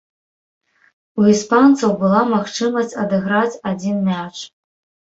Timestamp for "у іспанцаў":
1.19-1.95